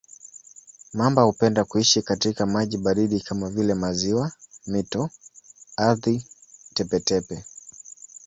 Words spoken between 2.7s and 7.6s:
baridi kama vile maziwa, mito, ardhi tepe-tepe.